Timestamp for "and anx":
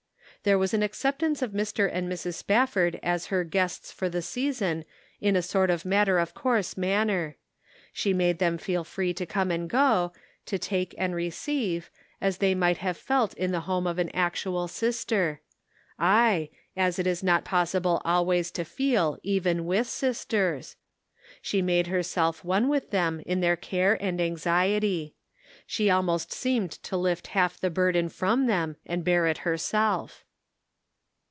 24.01-24.45